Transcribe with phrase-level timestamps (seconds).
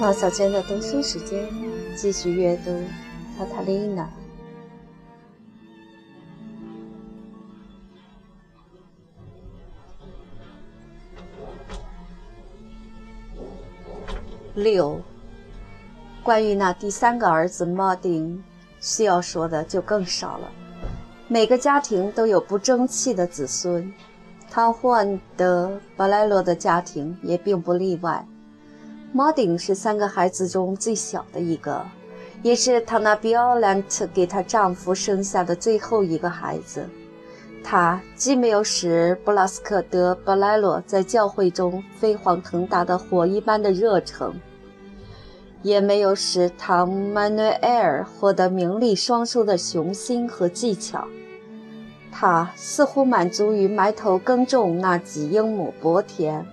[0.00, 1.46] 唐小娟的读书时间，
[1.94, 2.70] 继续阅读
[3.36, 4.02] 《卡塔琳娜》
[14.54, 14.98] 六。
[16.22, 18.42] 关于那第三个儿子马丁，
[18.80, 20.50] 需要说的就更少了。
[21.28, 23.92] 每个家庭都有不争气的子孙，
[24.50, 28.26] 汤霍安德巴莱罗的家庭也并不例外。
[29.12, 31.84] 马丁是三个孩子中最小的一个，
[32.44, 36.88] 也是唐纳比奥兰特给她丈夫生下的最后一个孩子。
[37.64, 44.32] 她既没有使布拉斯克德巴莱罗在教会中飞黄腾达的火一般的热诚，
[45.62, 51.08] 也没有使唐曼努埃尔获得名利双收的雄心和技巧。
[52.12, 56.46] 他似乎满足于埋头耕种那几英亩薄田。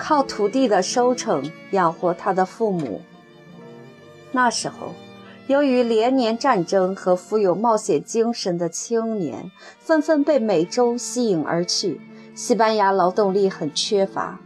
[0.00, 3.02] 靠土地的收成养活他的父母。
[4.32, 4.94] 那时候，
[5.46, 12.00] 由于连年战争和富有冒险精神的青年纷纷被美洲吸引而去，
[12.34, 14.40] 西班牙劳动力很缺乏。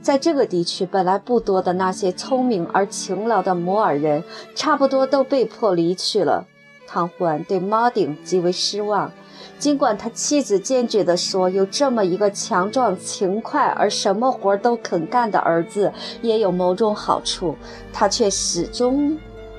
[0.00, 4.22] 在这个地区本来不多的那些聪明而勤劳的摩尔人，
[4.54, 6.46] 差不多都被迫离去了。
[6.86, 9.12] 汤霍恩对马丁极为失望。
[9.58, 17.56] 尽管他妻子坚决地说，有这么一个强壮、勤快而什么活都肯干的儿子也有某种好处，
[17.92, 19.18] 他却始终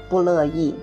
[0.09, 0.75] 不乐意。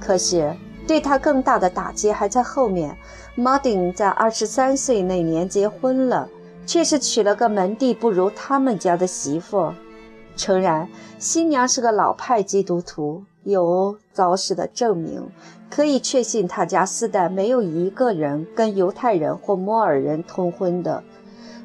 [0.00, 0.54] 可是，
[0.86, 2.96] 对他更大的打击还在后面。
[3.34, 6.28] 马丁在二十三岁那年结婚了，
[6.66, 9.72] 却是娶了个门第不如他们家的媳妇。
[10.36, 15.28] 诚然，新娘是个老派基督徒，有早逝的证明。
[15.70, 21.02] 可以确信，他家四代没有一个人跟犹太人或摩尔人通婚的。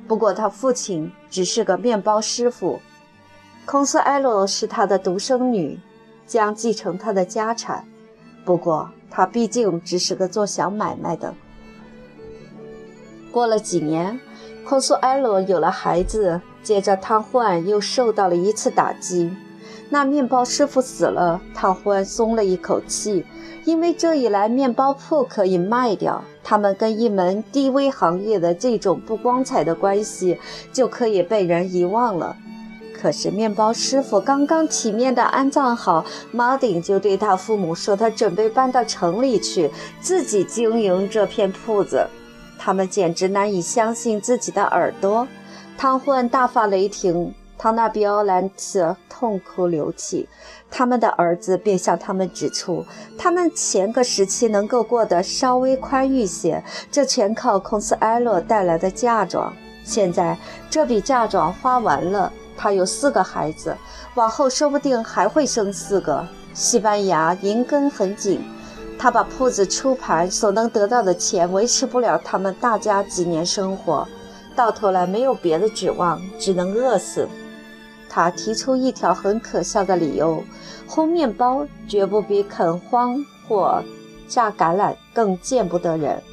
[0.08, 2.80] 不过，他父亲只是个面包师傅，
[3.66, 5.78] 孔斯埃罗是他的独生女，
[6.26, 7.86] 将继承他的家产。
[8.46, 11.34] 不过，他毕竟只是个做小买卖的。
[13.30, 14.18] 过了几年，
[14.66, 19.36] 孔苏埃罗有了孩子，接着瘫痪又受到了一次打击。
[19.90, 23.26] 那面包师傅死了，汤霍安松了一口气。
[23.66, 30.40] 因为这一来，面包铺可以卖掉，他们跟一门低微行业的这种不光彩的关系
[30.72, 32.38] 就可以被人遗忘了。
[32.94, 42.08] 可是，面包师傅刚刚体面地安葬好，马丁就对他父母说：“他准备搬到城里去，自己经营这片铺子。”
[42.58, 45.28] 他们简直难以相信自己的耳朵。
[45.78, 47.34] 汤焕大发雷霆。
[47.58, 50.30] 唐纳比奥兰特痛哭流涕，
[50.70, 52.86] 他们的儿子便向他们指出，
[53.18, 59.52] 他们前个时期能够过得稍微宽裕些，这全靠孔斯埃洛带来的嫁妆。
[59.84, 60.38] 现在
[60.70, 63.76] 这笔嫁妆花完了，他有四个孩子，
[64.14, 66.28] 往后说不定还会生四个。
[66.54, 68.42] 西班牙银根很紧，
[69.00, 74.08] 他把铺子出盘所能得到的钱维持不了他们大家几年生活，
[74.56, 77.28] 到头来没有别的指望，只能饿死。
[78.18, 80.44] 他提出一条很可笑的理由：
[80.90, 83.84] 烘面包绝不比垦荒或
[84.28, 86.24] 榨橄榄更见不得人。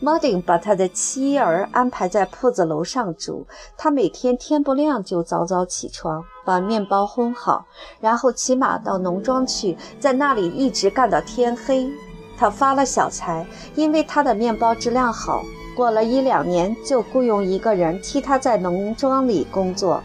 [0.00, 3.46] 马丁把他的妻儿安排在铺子楼上住，
[3.78, 7.64] 他每天天不亮就早早起床，把面包烘好，
[7.98, 11.90] 然后骑马到农庄去，在那里一直干到天黑。
[12.36, 15.42] 他发了小财，因为他的面包质量好。
[15.74, 20.02] 过了一两年，就雇佣一个人替他在农庄里工作。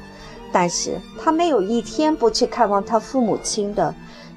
[0.52, 3.94] 但是他没有一天不去看望他父母亲的。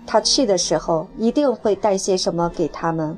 [0.06, 3.16] 他去的时候一定会带些什么给他们。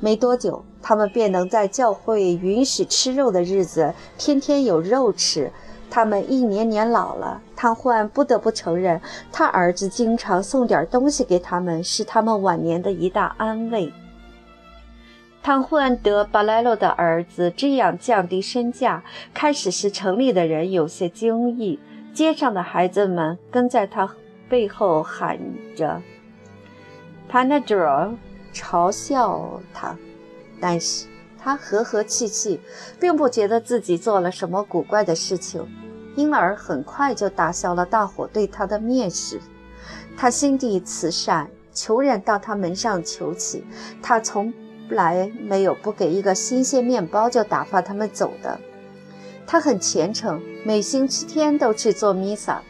[0.00, 5.50] 没多久，他们便能在教会允许吃肉的日子，天天有肉吃。
[5.90, 9.00] 他们一年年老了，汤霍安不得不承认，
[9.32, 13.92] 他儿子经常送点东西给他们，是他们晚年的一大安慰。
[15.42, 19.02] 汤霍安德巴莱洛的儿子这样降低身价，
[19.32, 21.80] 开始使城里的人有些惊异。
[22.14, 24.10] 街上的孩子们跟在他
[24.48, 25.38] 背后喊
[25.76, 26.02] 着
[27.30, 28.16] “Panadol”，
[28.52, 29.96] 嘲笑他。
[30.60, 31.06] 但是
[31.38, 32.60] 他和和气气，
[32.98, 35.64] 并不觉得自己做了什么古怪的事情，
[36.16, 39.40] 因而很快就打消了大伙对他的蔑视。
[40.16, 43.64] 他心地慈善，穷人到他门上求乞，
[44.02, 44.52] 他从
[44.88, 48.58] 来没有不给一个新鲜面包就打发他们走的。
[49.50, 52.60] 他很虔诚，每星期天都去做弥撒，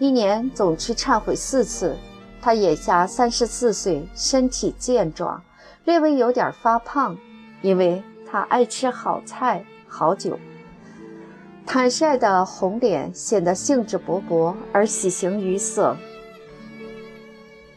[0.00, 1.96] 一年总去忏悔四次。
[2.42, 5.40] 他眼下三十四岁，身体健壮，
[5.84, 7.16] 略微有点发胖，
[7.62, 10.36] 因为他爱吃好菜好酒。
[11.64, 15.96] 坦率的红脸显得兴致勃勃而喜形于色。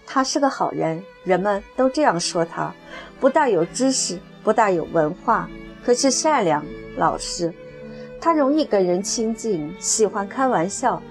[0.07, 2.73] 他是个好人，人们都这样说他，
[3.19, 5.47] 不大有知识，不大有文化，
[5.85, 6.65] 可是善良
[6.97, 7.53] 老实。
[8.21, 11.01] 他容易跟人亲近，喜欢开玩笑。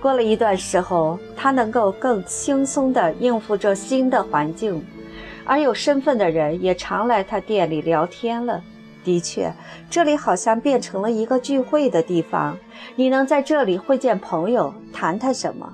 [0.00, 4.84] 过了一段时候，他能够更轻松地应付这新的环境，
[5.44, 8.62] 而有身份的人也常来他店里聊天了。
[9.04, 9.52] 的确，
[9.88, 12.58] 这里好像变成了一个聚会的地方。
[12.96, 15.72] 你能在这里会见朋友，谈谈什么？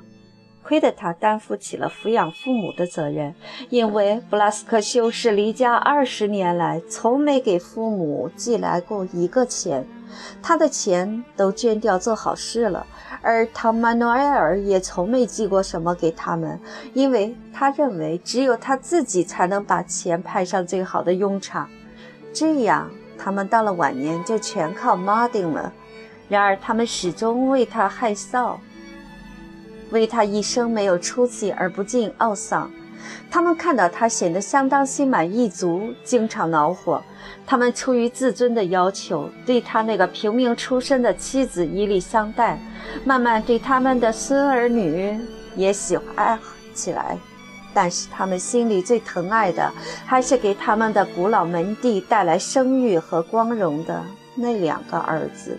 [0.63, 3.35] 亏得他担负起了抚养父母的责任，
[3.69, 9.87] 因为布拉斯克修士离家二十年来，从没给父母寄来过一个钱。
[10.43, 12.87] 他的钱都捐掉做好事了，
[13.23, 16.61] 而唐曼诺埃尔也从没寄过什么给他们，
[16.93, 21.67] 因为他认为只有他自己才能把钱派上最好的用场。
[22.35, 25.73] 这样，他们到了晚年就全靠马丁了。
[26.29, 28.57] 然而，他们始终为他害臊，
[29.93, 32.69] 为他一生没有出息而不禁懊丧。
[33.31, 37.03] 他们看到他显得相当心满意足，经常恼火。
[37.47, 42.59] 他们出于自尊的要求，对他那个平民出身的妻子以礼相待，
[43.05, 45.19] 慢慢对他们的孙儿女
[45.57, 46.39] 也喜欢
[46.75, 47.19] 起来。
[47.75, 49.73] 但是他们心里最疼爱的，
[50.05, 54.03] 还是给他们的古老门第带来声誉和光荣的
[54.35, 55.59] 那两个儿子。